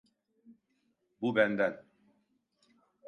[1.21, 1.83] Bu benden.